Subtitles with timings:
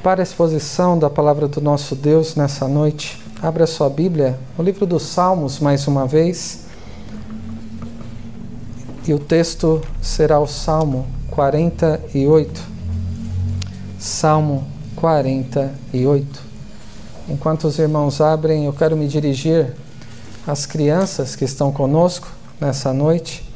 [0.00, 4.86] Para a exposição da palavra do nosso Deus nessa noite, abra sua Bíblia, o livro
[4.86, 6.64] dos Salmos, mais uma vez.
[9.06, 12.62] E o texto será o Salmo 48.
[13.98, 14.66] Salmo
[14.96, 16.40] 48.
[17.28, 19.74] Enquanto os irmãos abrem, eu quero me dirigir
[20.46, 22.28] às crianças que estão conosco
[22.60, 23.48] nessa noite,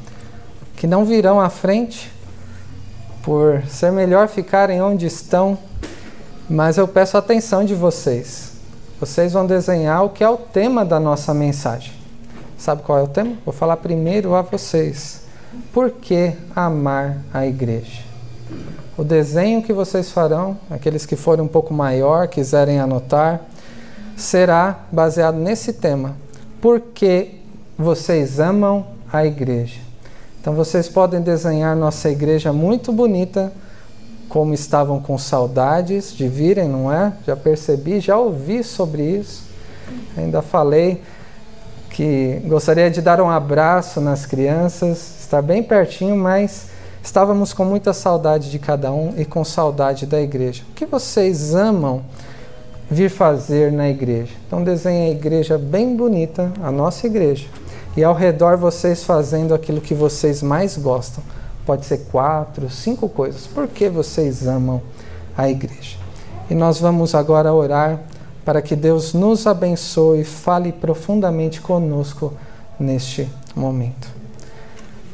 [0.75, 2.11] que não virão à frente,
[3.23, 5.57] por ser melhor ficarem onde estão
[6.49, 8.53] mas eu peço a atenção de vocês.
[8.99, 11.93] Vocês vão desenhar o que é o tema da nossa mensagem.
[12.57, 13.35] Sabe qual é o tema?
[13.45, 15.21] Vou falar primeiro a vocês.
[15.71, 18.01] Por que amar a igreja?
[18.97, 23.41] O desenho que vocês farão, aqueles que forem um pouco maior, quiserem anotar,
[24.15, 26.15] será baseado nesse tema.
[26.59, 27.39] Por que
[27.77, 29.79] vocês amam a igreja?
[30.41, 33.51] Então vocês podem desenhar nossa igreja muito bonita
[34.29, 37.13] como estavam com saudades de virem, não é?
[37.25, 39.43] Já percebi, já ouvi sobre isso.
[40.17, 41.01] Ainda falei
[41.89, 46.67] que gostaria de dar um abraço nas crianças, estar bem pertinho, mas
[47.01, 50.63] estávamos com muita saudade de cada um e com saudade da igreja.
[50.69, 52.03] O que vocês amam
[52.89, 54.33] vir fazer na igreja?
[54.45, 57.47] Então desenhe a igreja bem bonita, a nossa igreja,
[57.95, 61.23] e ao redor vocês fazendo aquilo que vocês mais gostam
[61.67, 63.45] pode ser quatro, cinco coisas.
[63.45, 64.81] Por que vocês amam
[65.37, 65.97] a igreja?
[66.49, 67.99] E nós vamos agora orar
[68.45, 72.33] para que Deus nos abençoe e fale profundamente conosco
[72.79, 74.07] neste momento.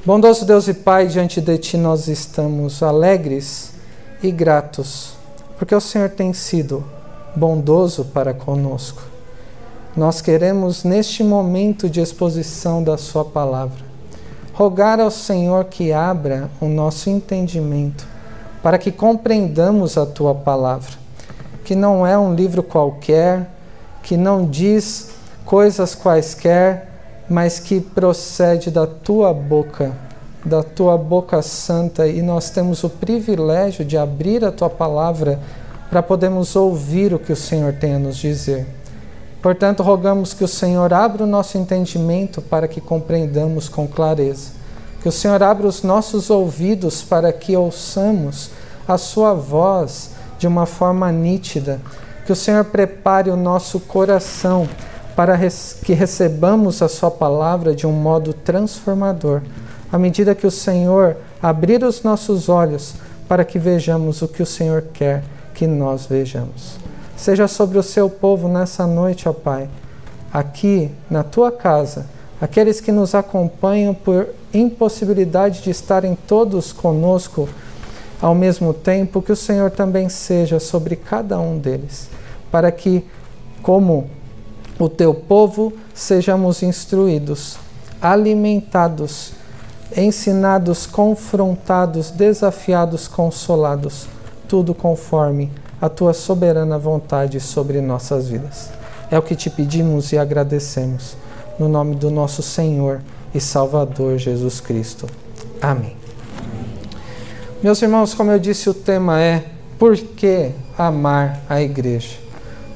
[0.06, 3.72] Bondoso Deus e Pai, diante de Ti nós estamos alegres
[4.22, 5.16] e gratos,
[5.58, 6.84] porque o Senhor tem sido
[7.36, 9.02] bondoso para conosco.
[9.98, 13.93] Nós queremos, neste momento de exposição da Sua palavra,
[14.54, 18.08] rogar ao Senhor que abra o nosso entendimento
[18.62, 20.94] para que compreendamos a tua palavra,
[21.66, 23.50] que não é um livro qualquer,
[24.02, 25.10] que não diz
[25.44, 26.90] coisas quaisquer,
[27.30, 29.92] mas que procede da tua boca,
[30.46, 35.40] da tua boca santa, e nós temos o privilégio de abrir a tua palavra
[35.90, 38.66] para podermos ouvir o que o Senhor tem a nos dizer.
[39.44, 44.52] Portanto, rogamos que o Senhor abra o nosso entendimento para que compreendamos com clareza.
[45.02, 48.52] Que o Senhor abra os nossos ouvidos para que ouçamos
[48.88, 51.82] a Sua voz de uma forma nítida.
[52.26, 54.66] Que o Senhor prepare o nosso coração
[55.14, 55.38] para
[55.84, 59.42] que recebamos a Sua palavra de um modo transformador,
[59.92, 62.96] à medida que o Senhor abrir os nossos olhos
[63.28, 65.22] para que vejamos o que o Senhor quer
[65.54, 66.83] que nós vejamos
[67.24, 69.70] seja sobre o seu povo nessa noite, ó Pai,
[70.34, 72.06] aqui na tua casa,
[72.42, 77.48] aqueles que nos acompanham por impossibilidade de estarem todos conosco
[78.22, 82.10] ao mesmo tempo, que o Senhor também seja sobre cada um deles,
[82.52, 83.06] para que,
[83.62, 84.10] como
[84.78, 87.58] o teu povo, sejamos instruídos,
[88.02, 89.32] alimentados,
[89.96, 94.08] ensinados, confrontados, desafiados, consolados,
[94.46, 98.70] tudo conforme a tua soberana vontade sobre nossas vidas.
[99.12, 101.16] É o que te pedimos e agradecemos,
[101.60, 103.02] no nome do nosso Senhor
[103.34, 105.08] e Salvador Jesus Cristo.
[105.62, 105.96] Amém.
[107.62, 109.46] Meus irmãos, como eu disse, o tema é
[109.80, 112.18] Por que amar a igreja?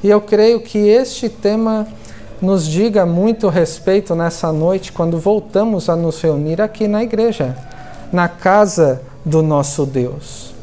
[0.04, 1.88] E eu creio que este tema
[2.42, 7.58] nos diga muito respeito nessa noite quando voltamos a nos reunir aqui na igreja,
[8.12, 10.54] na casa do nosso Deus.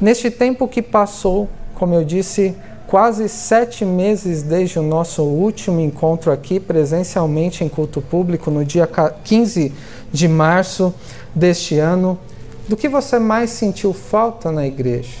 [0.00, 2.56] Neste tempo que passou, como eu disse,
[2.88, 8.88] quase sete meses desde o nosso último encontro aqui presencialmente em culto público, no dia
[9.22, 9.72] 15
[10.12, 10.92] de março
[11.34, 12.18] deste ano.
[12.66, 15.18] Do que você mais sentiu falta na igreja?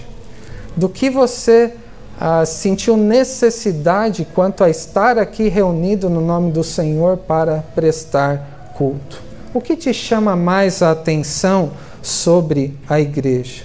[0.76, 1.74] Do que você
[2.20, 9.22] ah, sentiu necessidade quanto a estar aqui reunido no nome do Senhor para prestar culto?
[9.54, 11.70] O que te chama mais a atenção
[12.02, 13.62] sobre a igreja?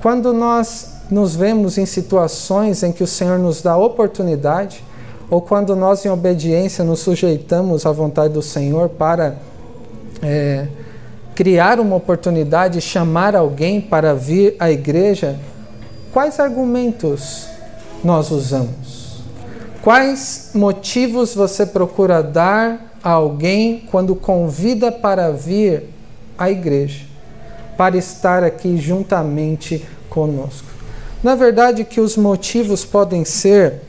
[0.00, 4.82] Quando nós nos vemos em situações em que o Senhor nos dá oportunidade,
[5.30, 9.36] ou quando nós, em obediência, nos sujeitamos à vontade do Senhor para
[10.22, 10.68] é,
[11.34, 15.36] criar uma oportunidade, chamar alguém para vir à igreja,
[16.12, 17.48] quais argumentos
[18.02, 19.22] nós usamos?
[19.82, 25.90] Quais motivos você procura dar a alguém quando convida para vir
[26.38, 27.04] à igreja,
[27.76, 30.73] para estar aqui juntamente conosco?
[31.24, 33.80] Na verdade, que os motivos podem ser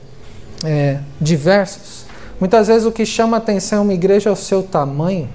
[0.63, 2.05] é, diversos.
[2.39, 5.27] Muitas vezes o que chama atenção em uma igreja é o seu tamanho,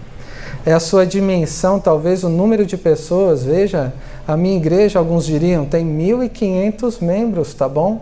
[0.65, 3.45] é a sua dimensão, talvez o número de pessoas.
[3.45, 3.93] Veja,
[4.27, 8.01] a minha igreja, alguns diriam, tem 1.500 membros, tá bom?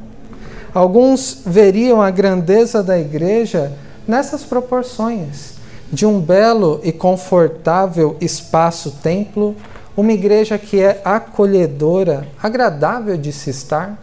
[0.73, 3.73] Alguns veriam a grandeza da igreja
[4.07, 5.59] nessas proporções
[5.93, 9.57] de um belo e confortável espaço-templo,
[9.99, 14.01] uma igreja que é acolhedora, agradável de se estar.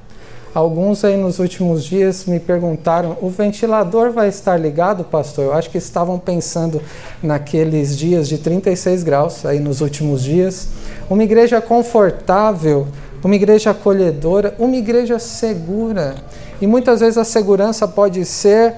[0.53, 5.45] Alguns aí nos últimos dias me perguntaram: o ventilador vai estar ligado, pastor?
[5.45, 6.81] Eu acho que estavam pensando
[7.23, 10.67] naqueles dias de 36 graus aí nos últimos dias.
[11.09, 12.87] Uma igreja confortável,
[13.23, 16.15] uma igreja acolhedora, uma igreja segura.
[16.59, 18.73] E muitas vezes a segurança pode ser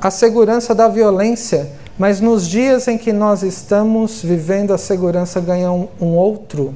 [0.00, 5.72] a segurança da violência, mas nos dias em que nós estamos vivendo, a segurança ganha
[5.72, 6.74] um, um outro,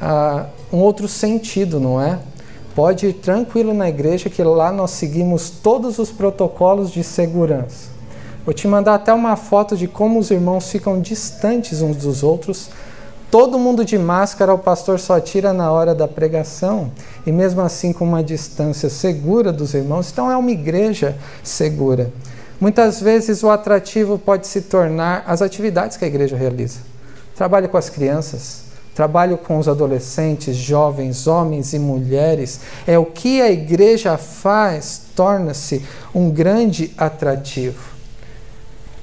[0.00, 2.18] uh, um outro sentido, não é?
[2.74, 7.92] Pode ir tranquilo na igreja que lá nós seguimos todos os protocolos de segurança.
[8.44, 12.70] Vou te mandar até uma foto de como os irmãos ficam distantes uns dos outros.
[13.30, 16.90] Todo mundo de máscara, o pastor só tira na hora da pregação,
[17.24, 20.10] e mesmo assim com uma distância segura dos irmãos.
[20.10, 22.12] Então é uma igreja segura.
[22.62, 26.78] Muitas vezes o atrativo pode se tornar as atividades que a igreja realiza.
[27.34, 32.60] Trabalho com as crianças, trabalho com os adolescentes, jovens, homens e mulheres.
[32.86, 37.82] É o que a igreja faz, torna-se um grande atrativo.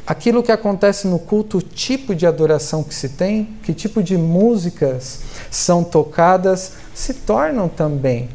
[0.07, 4.17] Aquilo que acontece no culto, o tipo de adoração que se tem, que tipo de
[4.17, 5.19] músicas
[5.51, 8.29] são tocadas, se tornam também.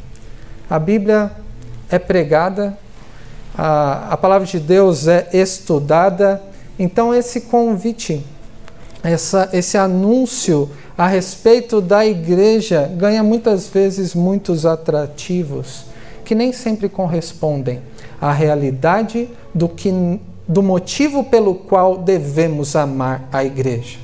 [0.68, 1.32] A Bíblia
[1.88, 2.76] é pregada
[3.56, 6.42] a, a palavra de Deus é estudada.
[6.78, 8.24] Então, esse convite,
[9.02, 15.86] essa, esse anúncio a respeito da igreja ganha muitas vezes muitos atrativos
[16.24, 17.80] que nem sempre correspondem
[18.20, 19.92] à realidade do, que,
[20.48, 23.98] do motivo pelo qual devemos amar a igreja.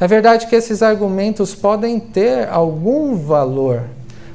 [0.00, 3.82] É verdade que esses argumentos podem ter algum valor,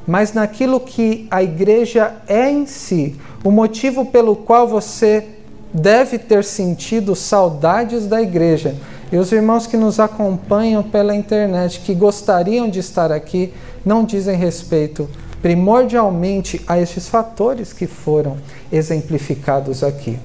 [0.05, 3.15] mas naquilo que a igreja é em si,
[3.45, 5.23] o motivo pelo qual você
[5.71, 8.75] deve ter sentido saudades da igreja.
[9.11, 13.53] E os irmãos que nos acompanham pela internet, que gostariam de estar aqui,
[13.85, 15.07] não dizem respeito
[15.43, 18.37] primordialmente a esses fatores que foram
[18.71, 20.17] exemplificados aqui.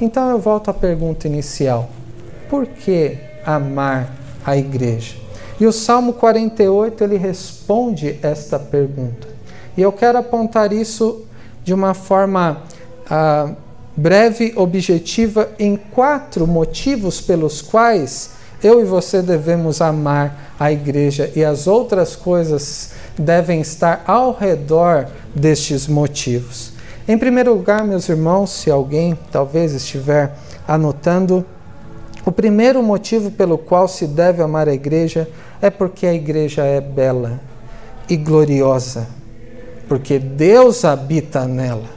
[0.00, 1.90] Então eu volto à pergunta inicial:
[2.48, 4.10] por que amar
[4.42, 5.16] a igreja?
[5.60, 9.28] E o Salmo 48 ele responde esta pergunta.
[9.76, 11.26] E eu quero apontar isso
[11.64, 12.62] de uma forma
[13.10, 13.50] ah,
[13.96, 18.30] breve, objetiva, em quatro motivos pelos quais
[18.62, 25.08] eu e você devemos amar a igreja e as outras coisas devem estar ao redor
[25.34, 26.72] destes motivos.
[27.06, 30.34] Em primeiro lugar, meus irmãos, se alguém talvez estiver
[30.66, 31.44] anotando,
[32.24, 35.28] o primeiro motivo pelo qual se deve amar a igreja
[35.60, 37.38] é porque a igreja é bela
[38.08, 39.06] e gloriosa,
[39.88, 41.88] porque Deus habita nela.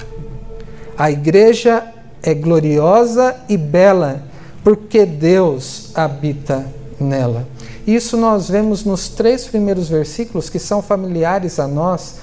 [0.97, 1.83] A igreja
[2.23, 4.23] é gloriosa e bela,
[4.63, 6.65] porque Deus habita
[6.99, 7.47] nela.
[7.85, 12.15] Isso nós vemos nos três primeiros versículos que são familiares a nós,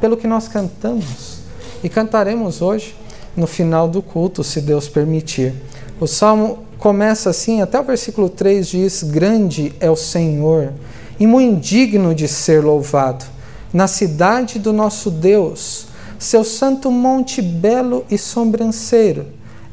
[0.00, 1.40] pelo que nós cantamos
[1.82, 2.94] e cantaremos hoje
[3.36, 5.54] no final do culto, se Deus permitir.
[6.00, 10.72] O salmo começa assim, até o versículo 3 diz: Grande é o Senhor
[11.18, 13.24] e muito digno de ser louvado,
[13.72, 15.86] na cidade do nosso Deus,
[16.18, 19.26] seu santo monte belo e sobranceiro,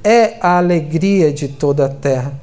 [0.04, 2.34] é a alegria de toda a terra.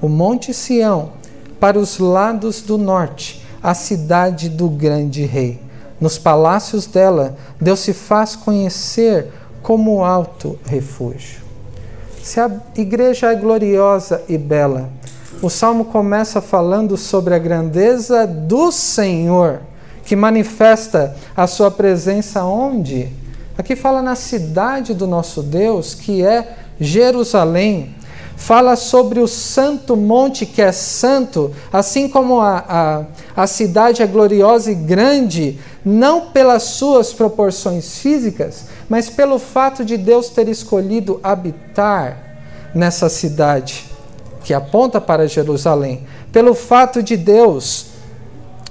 [0.00, 1.10] O monte Sião,
[1.58, 5.60] para os lados do norte, a cidade do grande rei.
[6.00, 9.30] Nos palácios dela, Deus se faz conhecer
[9.62, 11.40] como alto refúgio.
[12.22, 14.88] Se a igreja é gloriosa e bela,
[15.42, 19.60] o salmo começa falando sobre a grandeza do Senhor,
[20.10, 23.08] que manifesta a sua presença onde?
[23.56, 27.94] Aqui fala na cidade do nosso Deus, que é Jerusalém.
[28.36, 33.04] Fala sobre o santo monte que é santo, assim como a,
[33.36, 39.84] a, a cidade é gloriosa e grande, não pelas suas proporções físicas, mas pelo fato
[39.84, 42.16] de Deus ter escolhido habitar
[42.74, 43.84] nessa cidade,
[44.42, 46.04] que aponta para Jerusalém.
[46.32, 47.89] Pelo fato de Deus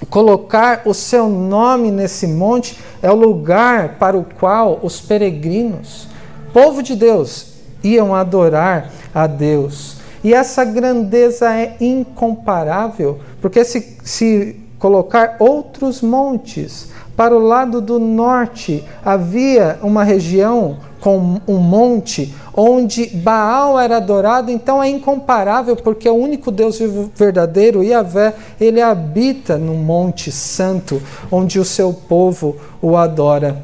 [0.06, 6.08] colocar o seu nome nesse monte, é o lugar para o qual os peregrinos,
[6.54, 7.54] povo de Deus,
[7.84, 9.98] iam adorar a Deus.
[10.24, 18.00] E essa grandeza é incomparável, porque se, se colocar outros montes para o lado do
[18.00, 26.10] norte, havia uma região com um monte onde Baal era adorado, então é incomparável, porque
[26.10, 31.02] o único Deus vivo verdadeiro, Yahvé, ele habita no monte santo,
[31.32, 33.64] onde o seu povo o adora.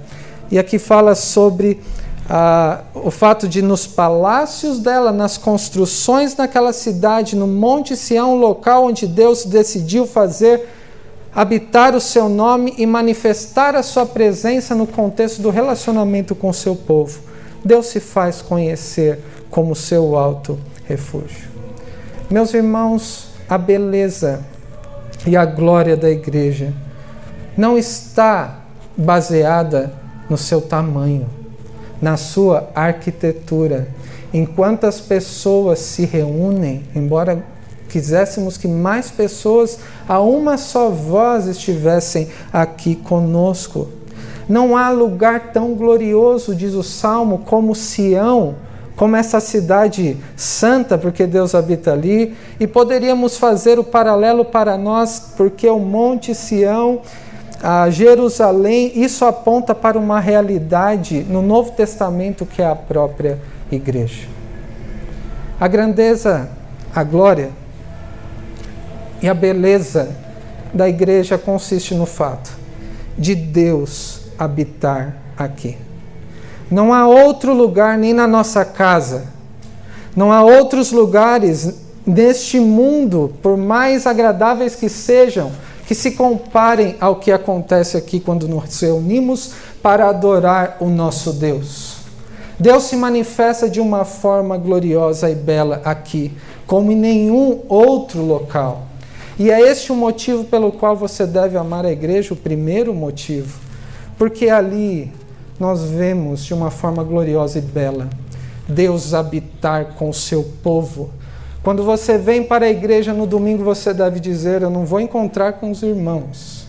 [0.50, 1.82] E aqui fala sobre
[2.30, 8.40] ah, o fato de nos palácios dela, nas construções naquela cidade, no Monte Sião, um
[8.40, 10.68] local onde Deus decidiu fazer
[11.36, 16.76] habitar o seu nome e manifestar a sua presença no contexto do relacionamento com seu
[16.76, 17.20] povo.
[17.64, 21.50] Deus se faz conhecer como seu alto refúgio.
[22.30, 24.46] Meus irmãos, a beleza
[25.28, 26.74] e a glória da igreja
[27.58, 28.62] não está
[28.96, 29.94] baseada
[30.30, 31.30] no seu tamanho,
[32.02, 33.90] na sua arquitetura.
[34.34, 37.44] Enquanto as pessoas se reúnem, embora
[37.96, 43.88] quiséssemos que mais pessoas a uma só voz estivessem aqui conosco.
[44.50, 48.56] Não há lugar tão glorioso, diz o Salmo, como Sião,
[48.98, 55.32] como essa cidade santa, porque Deus habita ali, e poderíamos fazer o paralelo para nós,
[55.38, 57.00] porque o Monte Sião,
[57.64, 63.40] a Jerusalém, isso aponta para uma realidade no Novo Testamento que é a própria
[63.72, 64.28] igreja.
[65.58, 66.50] A grandeza,
[66.94, 67.52] a glória
[69.26, 70.10] e a beleza
[70.72, 72.52] da igreja consiste no fato
[73.18, 75.80] de Deus habitar aqui.
[76.70, 79.26] Não há outro lugar nem na nossa casa,
[80.16, 81.74] não há outros lugares
[82.06, 85.52] neste mundo, por mais agradáveis que sejam,
[85.88, 91.96] que se comparem ao que acontece aqui quando nos reunimos para adorar o nosso Deus.
[92.60, 96.32] Deus se manifesta de uma forma gloriosa e bela aqui,
[96.68, 98.84] como em nenhum outro local.
[99.38, 103.60] E é este o motivo pelo qual você deve amar a igreja, o primeiro motivo.
[104.18, 105.12] Porque ali
[105.60, 108.10] nós vemos de uma forma gloriosa e bela
[108.68, 111.10] Deus habitar com o seu povo.
[111.62, 115.54] Quando você vem para a igreja no domingo, você deve dizer: Eu não vou encontrar
[115.54, 116.66] com os irmãos.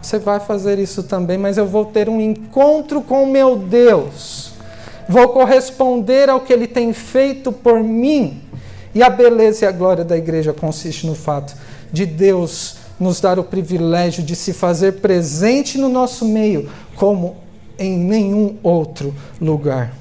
[0.00, 4.52] Você vai fazer isso também, mas eu vou ter um encontro com o meu Deus.
[5.08, 8.40] Vou corresponder ao que ele tem feito por mim.
[8.94, 11.54] E a beleza e a glória da igreja consiste no fato
[11.92, 17.36] de Deus nos dar o privilégio de se fazer presente no nosso meio, como
[17.78, 19.94] em nenhum outro lugar.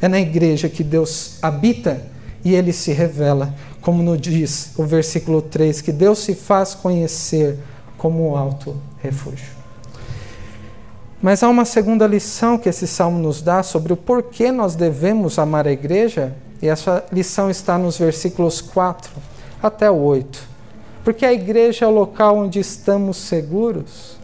[0.00, 2.02] É na igreja que Deus habita
[2.44, 7.58] e ele se revela, como nos diz o versículo 3, que Deus se faz conhecer
[7.96, 9.58] como o alto refúgio.
[11.20, 15.38] Mas há uma segunda lição que esse salmo nos dá sobre o porquê nós devemos
[15.38, 19.10] amar a igreja, e essa lição está nos versículos 4
[19.62, 20.47] até o 8
[21.04, 24.16] porque a igreja é o local onde estamos seguros.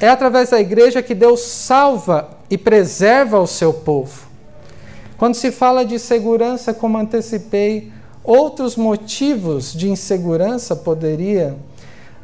[0.00, 4.26] É através da igreja que Deus salva e preserva o seu povo.
[5.16, 7.92] Quando se fala de segurança, como antecipei,
[8.24, 11.56] outros motivos de insegurança poderia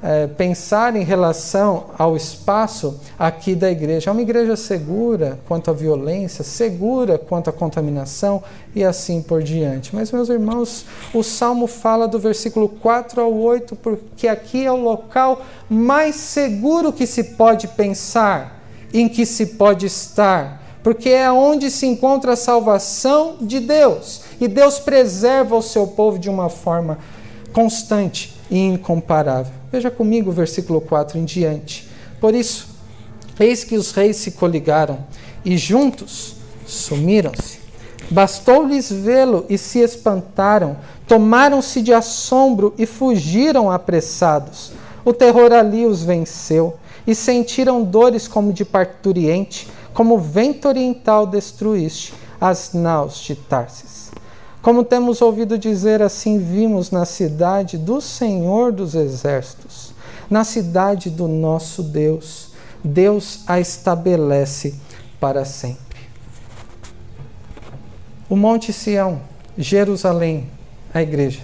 [0.02, 4.10] é, pensar em relação ao espaço aqui da igreja.
[4.10, 8.42] É uma igreja segura quanto à violência, segura quanto à contaminação
[8.74, 9.94] e assim por diante.
[9.94, 14.76] Mas, meus irmãos, o Salmo fala do versículo 4 ao 8, porque aqui é o
[14.76, 18.62] local mais seguro que se pode pensar,
[18.94, 20.62] em que se pode estar.
[20.80, 24.22] Porque é onde se encontra a salvação de Deus.
[24.40, 26.98] E Deus preserva o seu povo de uma forma
[27.52, 29.57] constante e incomparável.
[29.70, 31.88] Veja comigo o versículo 4 em diante.
[32.20, 32.68] Por isso,
[33.38, 35.04] eis que os reis se coligaram
[35.44, 37.58] e juntos sumiram-se.
[38.10, 44.72] Bastou-lhes vê-lo e se espantaram, tomaram-se de assombro e fugiram apressados.
[45.04, 52.14] O terror ali os venceu e sentiram dores como de parturiente, como vento oriental destruíste
[52.40, 53.97] as naus de Tarsis.
[54.68, 59.94] Como temos ouvido dizer, assim vimos na cidade do Senhor dos Exércitos,
[60.28, 62.50] na cidade do nosso Deus.
[62.84, 64.74] Deus a estabelece
[65.18, 65.96] para sempre.
[68.28, 69.22] O Monte Sião,
[69.56, 70.50] Jerusalém,
[70.92, 71.40] a igreja,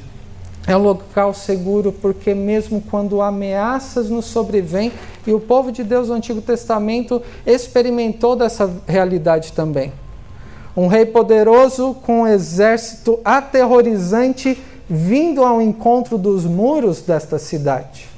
[0.67, 4.93] é um local seguro porque, mesmo quando ameaças nos sobrevêm,
[5.27, 10.04] e o povo de Deus do Antigo Testamento experimentou dessa realidade também
[10.77, 18.09] um rei poderoso com um exército aterrorizante vindo ao encontro dos muros desta cidade.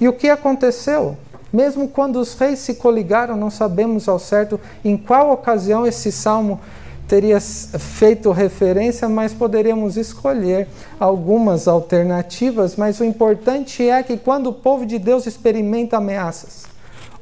[0.00, 1.16] E o que aconteceu?
[1.52, 6.58] Mesmo quando os reis se coligaram, não sabemos ao certo em qual ocasião esse salmo
[7.06, 10.66] teria feito referência, mas poderíamos escolher
[10.98, 12.74] algumas alternativas.
[12.74, 16.64] Mas o importante é que quando o povo de Deus experimenta ameaças,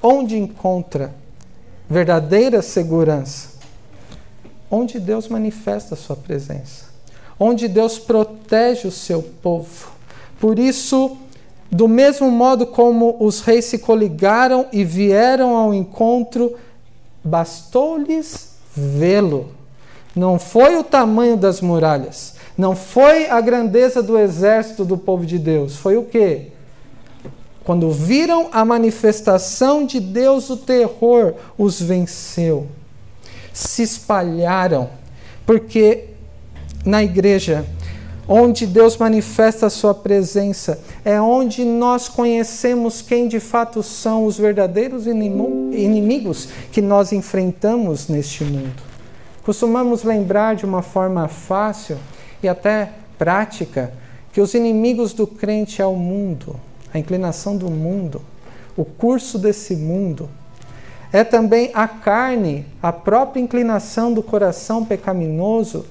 [0.00, 1.12] onde encontra
[1.88, 3.49] verdadeira segurança?
[4.70, 6.84] Onde Deus manifesta a sua presença,
[7.38, 9.90] onde Deus protege o seu povo.
[10.38, 11.16] Por isso,
[11.70, 16.54] do mesmo modo como os reis se coligaram e vieram ao encontro,
[17.24, 19.50] bastou-lhes vê-lo.
[20.14, 25.38] Não foi o tamanho das muralhas, não foi a grandeza do exército do povo de
[25.38, 26.48] Deus, foi o quê?
[27.62, 32.66] Quando viram a manifestação de Deus, o terror os venceu.
[33.52, 34.90] Se espalharam,
[35.44, 36.08] porque
[36.84, 37.66] na igreja
[38.32, 44.38] onde Deus manifesta a sua presença, é onde nós conhecemos quem de fato são os
[44.38, 48.82] verdadeiros inimigos que nós enfrentamos neste mundo.
[49.42, 51.96] Costumamos lembrar de uma forma fácil
[52.40, 53.92] e até prática
[54.32, 56.54] que os inimigos do crente é o mundo,
[56.94, 58.22] a inclinação do mundo,
[58.76, 60.28] o curso desse mundo.
[61.12, 65.84] É também a carne, a própria inclinação do coração pecaminoso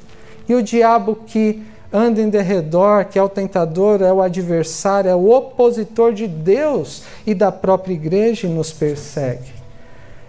[0.47, 1.61] e o diabo que
[1.91, 7.03] anda em derredor, que é o tentador, é o adversário, é o opositor de Deus
[7.25, 9.59] e da própria igreja e nos persegue.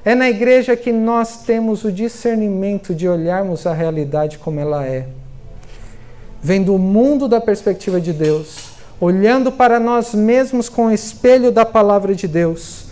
[0.04, 5.06] É na igreja que nós temos o discernimento de olharmos a realidade como ela é.
[6.42, 11.66] Vendo o mundo da perspectiva de Deus, olhando para nós mesmos com o espelho da
[11.66, 12.89] palavra de Deus,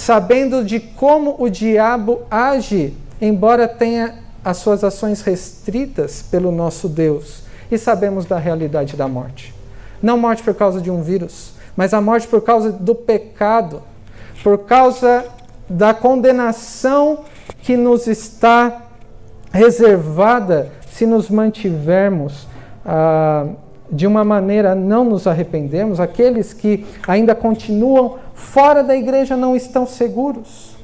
[0.00, 7.42] sabendo de como o diabo age, embora tenha as suas ações restritas pelo nosso Deus
[7.70, 9.54] e sabemos da realidade da morte.
[10.02, 13.82] Não morte por causa de um vírus, mas a morte por causa do pecado,
[14.42, 15.26] por causa
[15.68, 17.20] da condenação
[17.60, 18.84] que nos está
[19.52, 22.48] reservada se nos mantivermos
[22.86, 23.48] ah,
[23.92, 26.00] de uma maneira não nos arrependemos.
[26.00, 30.76] Aqueles que ainda continuam fora da igreja não estão seguros.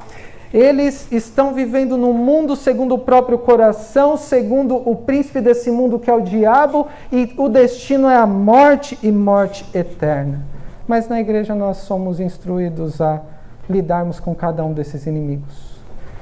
[0.54, 6.08] Eles estão vivendo no mundo segundo o próprio coração, segundo o príncipe desse mundo que
[6.08, 10.44] é o diabo, e o destino é a morte e morte eterna.
[10.86, 13.20] Mas na igreja nós somos instruídos a
[13.68, 15.76] lidarmos com cada um desses inimigos.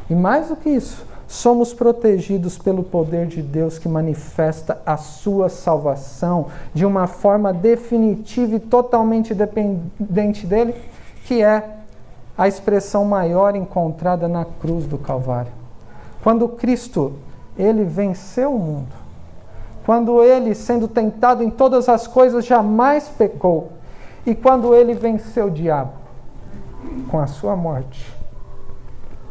[0.09, 5.49] E mais do que isso, somos protegidos pelo poder de Deus que manifesta a sua
[5.49, 10.75] salvação de uma forma definitiva e totalmente dependente dele,
[11.25, 11.79] que é
[12.37, 15.53] a expressão maior encontrada na cruz do Calvário.
[16.23, 17.15] Quando Cristo,
[17.57, 18.95] ele venceu o mundo.
[19.85, 23.73] Quando ele, sendo tentado em todas as coisas, jamais pecou.
[24.27, 25.93] E quando ele venceu o diabo
[27.09, 28.13] com a sua morte.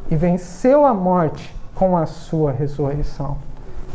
[0.10, 3.38] E venceu a morte com a sua ressurreição.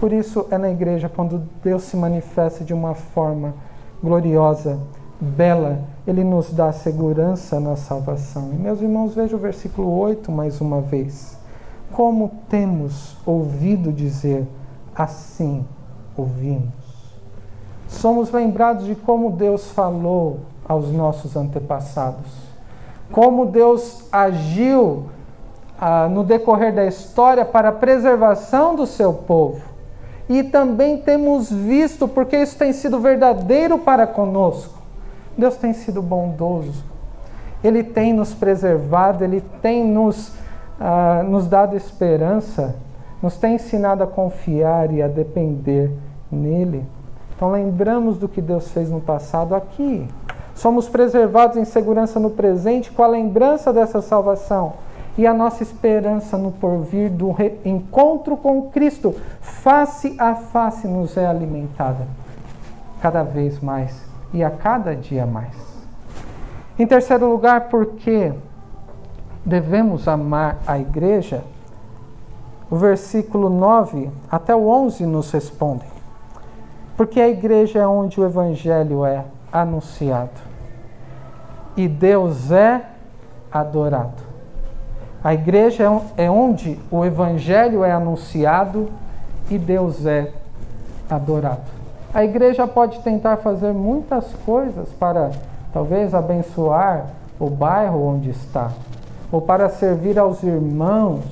[0.01, 3.55] Por isso é na igreja quando Deus se manifesta de uma forma
[4.03, 4.79] gloriosa
[5.21, 8.51] bela, ele nos dá segurança na salvação.
[8.53, 11.37] E meus irmãos, veja o versículo 8 mais uma vez.
[11.93, 14.47] Como temos ouvido dizer,
[14.95, 15.65] assim
[16.17, 16.73] ouvimos.
[17.89, 22.31] Somos lembrados de como Deus falou aos nossos antepassados,
[23.11, 25.05] como Deus agiu
[25.81, 29.63] ah, no decorrer da história para a preservação do seu povo.
[30.29, 34.78] E também temos visto, porque isso tem sido verdadeiro para conosco
[35.39, 36.85] Deus tem sido bondoso.
[37.63, 40.31] Ele tem nos preservado, Ele tem nos,
[40.81, 42.75] uh, nos dado esperança,
[43.23, 45.93] nos tem ensinado a confiar e a depender
[46.31, 46.85] nele.
[47.37, 50.09] Então lembramos do que Deus fez no passado aqui.
[50.57, 54.73] Somos preservados em segurança no presente com a lembrança dessa salvação.
[55.17, 61.27] E a nossa esperança no porvir do encontro com Cristo, face a face, nos é
[61.27, 62.07] alimentada
[63.01, 65.57] cada vez mais e a cada dia mais.
[66.79, 68.33] Em terceiro lugar, porque
[69.45, 71.43] devemos amar a igreja,
[72.71, 75.89] o versículo 9 até o 11 nos respondem.
[76.97, 80.41] Porque a igreja é onde o evangelho é anunciado
[81.77, 82.85] e Deus é
[83.51, 84.29] adorado.
[85.23, 85.85] A igreja
[86.17, 88.89] é, é onde o evangelho é anunciado
[89.51, 90.33] e Deus é
[91.09, 91.78] adorado.
[92.13, 95.31] A igreja pode tentar fazer muitas coisas para
[95.75, 98.71] talvez abençoar o bairro onde está,
[99.31, 101.23] ou para servir aos irmãos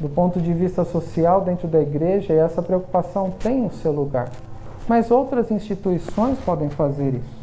[0.00, 4.28] do ponto de vista social dentro da igreja, e essa preocupação tem o seu lugar.
[4.88, 7.36] Mas outras instituições podem fazer isso.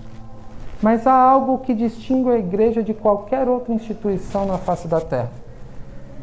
[0.81, 5.31] Mas há algo que distingue a igreja de qualquer outra instituição na face da terra,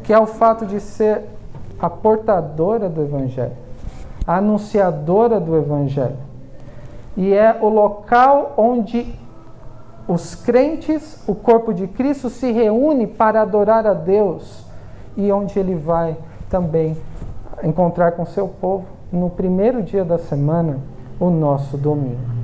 [0.03, 1.23] que é o fato de ser
[1.79, 3.57] a portadora do evangelho,
[4.27, 6.30] a anunciadora do evangelho
[7.15, 9.13] e é o local onde
[10.07, 14.65] os crentes, o corpo de Cristo, se reúne para adorar a Deus
[15.15, 16.17] e onde ele vai
[16.49, 16.97] também
[17.63, 20.79] encontrar com seu povo no primeiro dia da semana,
[21.19, 22.40] o nosso domingo.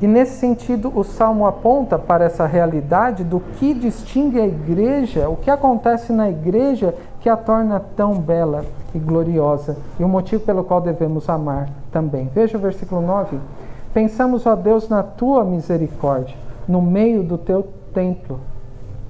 [0.00, 5.36] E nesse sentido, o salmo aponta para essa realidade do que distingue a igreja, o
[5.36, 10.64] que acontece na igreja que a torna tão bela e gloriosa, e o motivo pelo
[10.64, 12.30] qual devemos amar também.
[12.34, 13.38] Veja o versículo 9.
[13.94, 16.36] Pensamos, ó Deus, na tua misericórdia,
[16.68, 18.38] no meio do teu templo.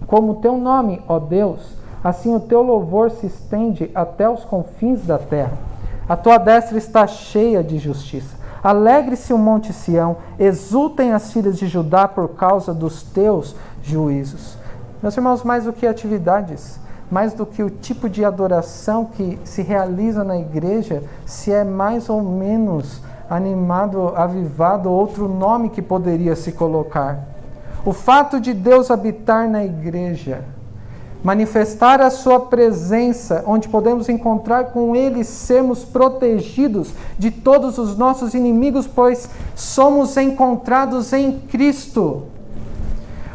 [0.06, 5.04] Como o teu nome, ó Deus, assim o teu louvor se estende até os confins
[5.04, 5.58] da terra.
[6.08, 8.35] A tua destra está cheia de justiça.
[8.66, 14.58] Alegre-se o monte Sião, exultem as filhas de Judá por causa dos teus juízos.
[15.00, 19.62] Meus irmãos, mais do que atividades, mais do que o tipo de adoração que se
[19.62, 23.00] realiza na igreja, se é mais ou menos
[23.30, 27.20] animado, avivado, outro nome que poderia se colocar.
[27.84, 30.42] O fato de Deus habitar na igreja,
[31.26, 38.32] manifestar a sua presença, onde podemos encontrar com Ele, sermos protegidos de todos os nossos
[38.32, 42.22] inimigos, pois somos encontrados em Cristo.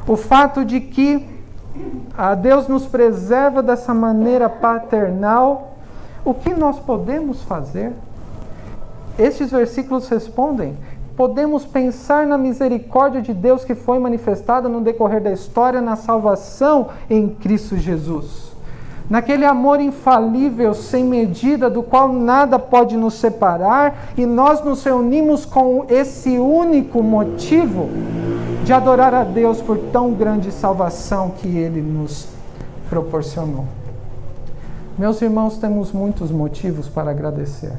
[0.07, 1.27] O fato de que
[2.17, 5.75] a Deus nos preserva dessa maneira paternal,
[6.23, 7.91] o que nós podemos fazer?
[9.19, 10.77] Estes versículos respondem
[11.21, 16.87] podemos pensar na misericórdia de Deus que foi manifestada no decorrer da história na salvação
[17.07, 18.51] em Cristo Jesus.
[19.07, 25.45] Naquele amor infalível, sem medida, do qual nada pode nos separar, e nós nos reunimos
[25.45, 27.87] com esse único motivo
[28.63, 32.29] de adorar a Deus por tão grande salvação que Ele nos
[32.89, 33.65] proporcionou.
[34.97, 37.73] Meus irmãos, temos muitos motivos para agradecer,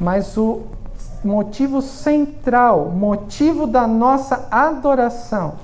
[0.00, 0.62] mas o
[1.26, 5.54] motivo central, motivo da nossa adoração,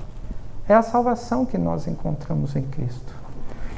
[0.67, 3.13] é a salvação que nós encontramos em Cristo.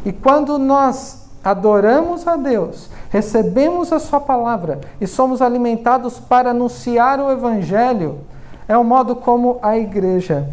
[0.03, 7.19] E quando nós adoramos a Deus, recebemos a Sua palavra e somos alimentados para anunciar
[7.19, 8.19] o Evangelho,
[8.67, 10.49] é o modo como a igreja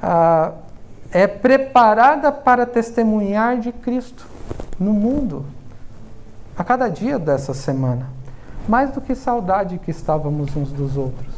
[0.00, 0.52] ah,
[1.10, 4.26] é preparada para testemunhar de Cristo
[4.78, 5.44] no mundo,
[6.56, 8.17] a cada dia dessa semana
[8.68, 11.34] mais do que saudade que estávamos uns dos outros.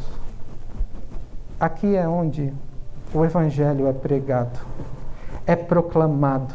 [1.59, 2.53] Aqui é onde
[3.14, 4.59] o Evangelho é pregado,
[5.47, 6.53] é proclamado.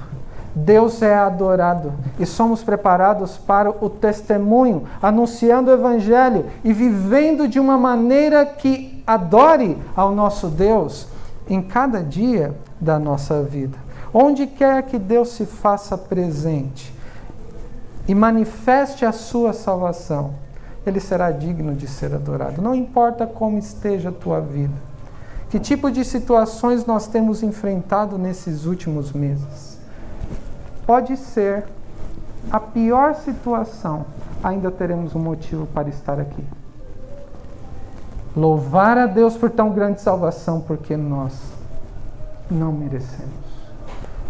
[0.54, 7.60] Deus é adorado e somos preparados para o testemunho, anunciando o Evangelho e vivendo de
[7.60, 11.08] uma maneira que adore ao nosso Deus
[11.48, 13.78] em cada dia da nossa vida.
[14.14, 16.94] Onde quer que Deus se faça presente
[18.08, 20.45] e manifeste a sua salvação,
[20.86, 22.62] ele será digno de ser adorado.
[22.62, 24.74] Não importa como esteja a tua vida,
[25.50, 29.80] que tipo de situações nós temos enfrentado nesses últimos meses.
[30.86, 31.66] Pode ser
[32.52, 34.06] a pior situação,
[34.44, 36.44] ainda teremos um motivo para estar aqui.
[38.36, 41.34] Louvar a Deus por tão grande salvação, porque nós
[42.52, 43.34] não merecemos.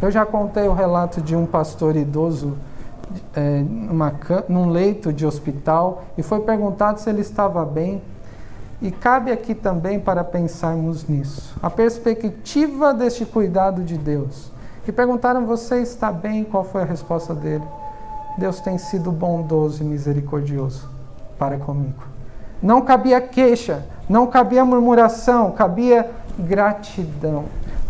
[0.02, 2.56] Eu já contei o relato de um pastor idoso
[3.36, 4.14] é, numa,
[4.48, 8.02] num leito de hospital e foi perguntado se ele estava bem.
[8.82, 11.56] E cabe aqui também para pensarmos nisso.
[11.62, 14.52] A perspectiva deste cuidado de Deus.
[14.84, 16.44] Que perguntaram: Você está bem?
[16.44, 17.64] Qual foi a resposta dele?
[18.38, 20.90] Deus tem sido bondoso e misericordioso
[21.40, 22.04] para comigo.
[22.62, 27.46] Não cabia queixa, não cabia murmuração, cabia gratidão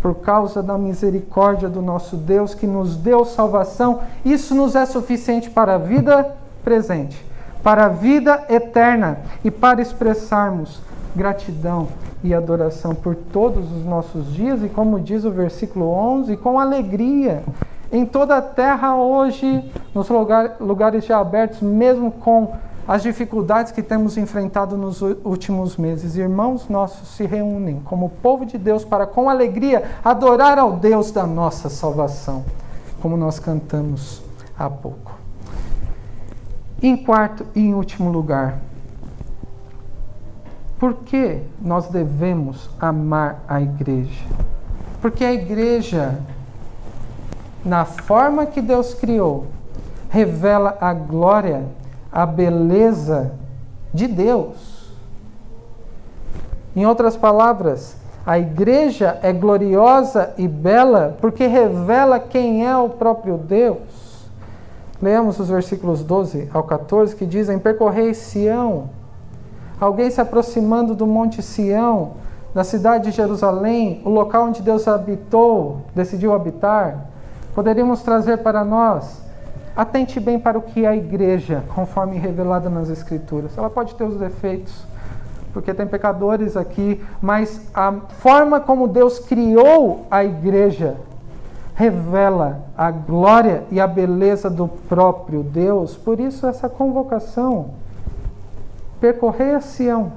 [0.06, 5.50] por causa da misericórdia do nosso Deus que nos deu salvação, isso nos é suficiente
[5.50, 7.26] para a vida presente,
[7.60, 10.80] para a vida eterna e para expressarmos
[11.16, 11.88] gratidão
[12.22, 17.42] e adoração por todos os nossos dias e, como diz o versículo 11, com alegria
[17.90, 22.52] em toda a terra hoje, nos lugar, lugares já abertos, mesmo com
[22.86, 26.16] as dificuldades que temos enfrentado nos últimos meses.
[26.16, 31.26] Irmãos nossos se reúnem como povo de Deus para, com alegria, adorar ao Deus da
[31.26, 32.44] nossa salvação,
[33.00, 34.22] como nós cantamos
[34.56, 35.14] há pouco.
[36.80, 38.60] Em quarto e em último lugar,
[40.78, 44.24] por que nós devemos amar a igreja?
[45.00, 46.20] Porque a igreja,
[47.64, 49.46] na forma que Deus criou,
[50.10, 51.64] revela a glória
[52.16, 53.32] a beleza
[53.92, 54.90] de Deus.
[56.74, 63.36] Em outras palavras, a igreja é gloriosa e bela porque revela quem é o próprio
[63.36, 64.30] Deus.
[65.00, 68.88] Leamos os versículos 12 ao 14 que dizem: Percorrei Sião,
[69.78, 72.12] alguém se aproximando do Monte Sião,
[72.54, 77.08] da cidade de Jerusalém, o local onde Deus habitou, decidiu habitar.
[77.54, 79.25] Poderíamos trazer para nós
[79.76, 83.56] Atente bem para o que a igreja, conforme revelada nas Escrituras.
[83.58, 84.86] Ela pode ter os defeitos,
[85.52, 90.96] porque tem pecadores aqui, mas a forma como Deus criou a igreja
[91.76, 95.94] revela a glória e a beleza do próprio Deus.
[95.94, 97.72] Por isso, essa convocação:
[98.98, 100.12] percorrei a Sião,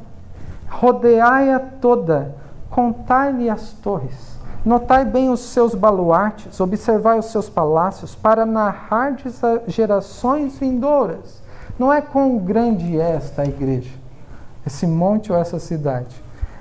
[0.69, 2.33] rodeai-a toda,
[2.69, 4.28] contai-lhe as torres.
[4.65, 11.41] Notai bem os seus baluartes, observai os seus palácios, para narrardes gerações vindouras.
[11.77, 13.93] Não é quão grande é esta igreja,
[14.67, 16.13] esse monte ou essa cidade.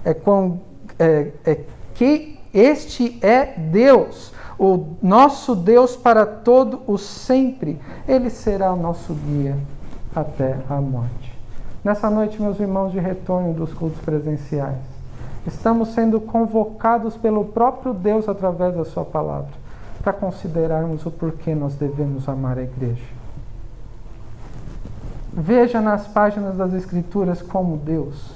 [0.05, 0.61] É, quão,
[0.99, 1.61] é, é
[1.95, 7.81] que este é Deus, o nosso Deus para todo o sempre.
[8.07, 9.57] Ele será o nosso guia
[10.15, 11.37] até a morte.
[11.83, 14.79] Nessa noite, meus irmãos de retorno dos cultos presenciais,
[15.49, 19.51] estamos sendo convocados pelo próprio Deus através da Sua palavra
[20.03, 23.05] para considerarmos o porquê nós devemos amar a igreja.
[25.33, 28.33] Veja nas páginas das Escrituras como Deus,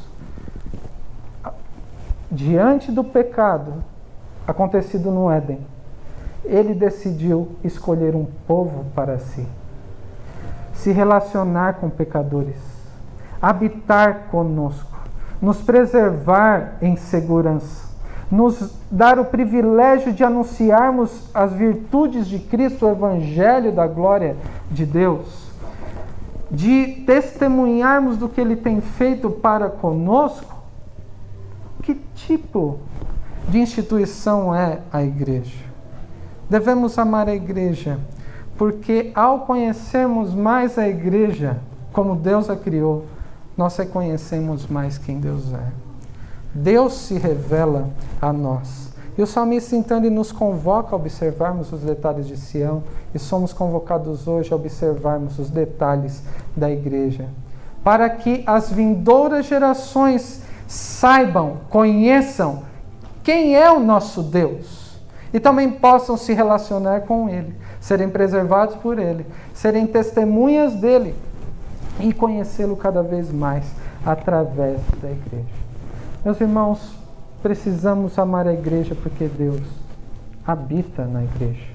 [2.30, 3.82] diante do pecado
[4.46, 5.60] acontecido no Éden,
[6.44, 9.46] ele decidiu escolher um povo para si,
[10.74, 12.60] se relacionar com pecadores,
[13.40, 14.91] habitar conosco,
[15.42, 17.90] nos preservar em segurança,
[18.30, 24.36] nos dar o privilégio de anunciarmos as virtudes de Cristo, o Evangelho da glória
[24.70, 25.50] de Deus,
[26.48, 30.62] de testemunharmos do que Ele tem feito para conosco.
[31.82, 32.78] Que tipo
[33.48, 35.64] de instituição é a igreja?
[36.48, 37.98] Devemos amar a igreja,
[38.56, 41.58] porque ao conhecermos mais a igreja,
[41.92, 43.06] como Deus a criou,
[43.56, 45.72] nós reconhecemos mais quem Deus é.
[46.54, 47.88] Deus se revela
[48.20, 48.92] a nós.
[49.16, 52.82] E o salmista então ele nos convoca a observarmos os detalhes de Sião
[53.14, 56.22] e somos convocados hoje a observarmos os detalhes
[56.56, 57.28] da igreja,
[57.84, 62.62] para que as vindouras gerações saibam, conheçam
[63.22, 64.98] quem é o nosso Deus
[65.32, 71.14] e também possam se relacionar com Ele, serem preservados por Ele, serem testemunhas dele
[72.02, 73.64] e conhecê-lo cada vez mais
[74.04, 75.62] através da igreja.
[76.24, 76.94] Meus irmãos,
[77.42, 79.62] precisamos amar a igreja porque Deus
[80.46, 81.70] habita na igreja.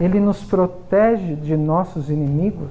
[0.00, 2.70] Ele nos protege de nossos inimigos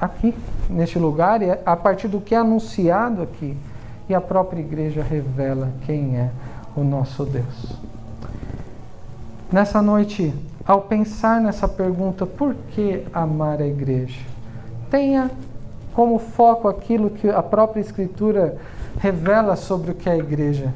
[0.00, 0.34] aqui,
[0.68, 3.56] neste lugar, e a partir do que é anunciado aqui.
[4.08, 6.30] E a própria igreja revela quem é
[6.74, 7.76] o nosso Deus.
[9.50, 10.34] Nessa noite,
[10.66, 14.20] ao pensar nessa pergunta, por que amar a igreja?
[14.90, 15.30] Tenha
[15.94, 18.56] como foco aquilo que a própria Escritura
[18.98, 20.72] revela sobre o que é a igreja,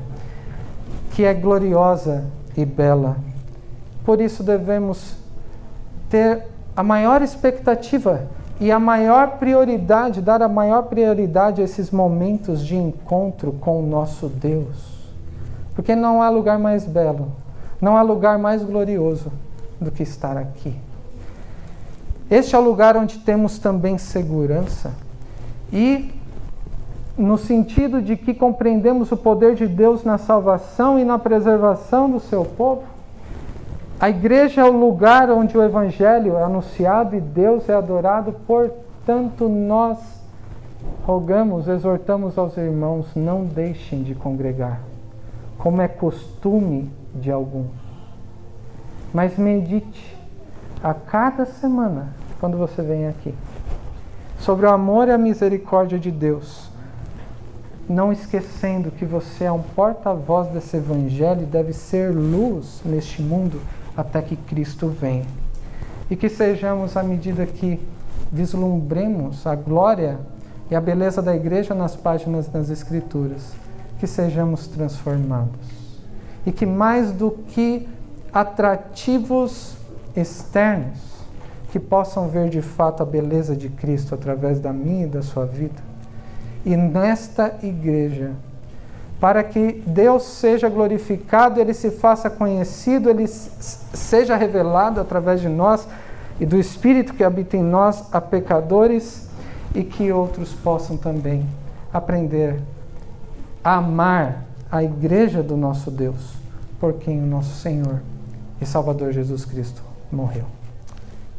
[1.12, 2.24] que é gloriosa
[2.56, 3.16] e bela.
[4.04, 5.16] Por isso devemos
[6.08, 6.44] ter
[6.76, 8.22] a maior expectativa
[8.60, 13.86] e a maior prioridade, dar a maior prioridade a esses momentos de encontro com o
[13.86, 14.96] nosso Deus.
[15.74, 17.32] Porque não há lugar mais belo
[17.80, 19.30] não há lugar mais glorioso
[19.80, 20.74] do que estar aqui.
[22.30, 24.92] Este é o lugar onde temos também segurança
[25.72, 26.12] e
[27.16, 32.20] no sentido de que compreendemos o poder de Deus na salvação e na preservação do
[32.20, 32.84] seu povo.
[33.98, 39.48] A igreja é o lugar onde o evangelho é anunciado e Deus é adorado, portanto,
[39.48, 39.98] nós
[41.06, 44.80] rogamos, exortamos aos irmãos, não deixem de congregar,
[45.56, 47.70] como é costume de alguns.
[49.14, 50.14] Mas medite
[50.82, 53.34] a cada semana, quando você vem aqui,
[54.38, 56.70] sobre o amor e a misericórdia de Deus,
[57.88, 63.60] não esquecendo que você é um porta-voz desse evangelho e deve ser luz neste mundo
[63.96, 65.26] até que Cristo venha.
[66.10, 67.80] E que sejamos, à medida que
[68.30, 70.18] vislumbremos a glória
[70.70, 73.52] e a beleza da igreja nas páginas das Escrituras,
[73.98, 75.76] que sejamos transformados
[76.44, 77.88] e que mais do que
[78.32, 79.76] atrativos
[80.14, 81.15] externos,
[81.76, 85.44] que possam ver de fato a beleza de Cristo através da minha e da sua
[85.44, 85.74] vida.
[86.64, 88.30] E nesta igreja,
[89.20, 95.86] para que Deus seja glorificado, ele se faça conhecido, ele seja revelado através de nós
[96.40, 99.28] e do Espírito que habita em nós a pecadores
[99.74, 101.46] e que outros possam também
[101.92, 102.58] aprender
[103.62, 106.36] a amar a igreja do nosso Deus,
[106.80, 108.00] por quem o nosso Senhor
[108.62, 110.55] e Salvador Jesus Cristo morreu.